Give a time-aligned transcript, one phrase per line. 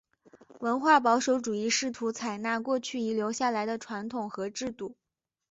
[0.61, 4.95] 文化保守主义试图采纳过去遗留下来的传统和制度。